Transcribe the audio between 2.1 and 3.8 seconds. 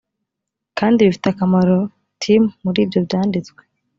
tim muri ibyo byanditswe